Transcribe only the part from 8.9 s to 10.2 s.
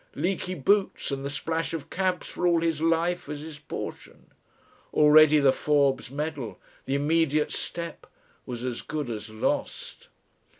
as lost....